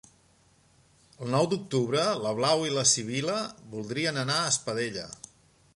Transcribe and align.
El 1.25 1.29
nou 1.33 1.49
d'octubre 1.51 2.07
na 2.23 2.31
Blau 2.41 2.65
i 2.69 2.73
na 2.79 2.87
Sibil·la 2.93 3.37
voldrien 3.77 4.21
anar 4.25 4.41
a 4.47 4.51
Espadella. 4.55 5.07